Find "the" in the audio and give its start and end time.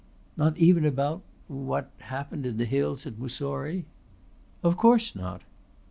2.57-2.65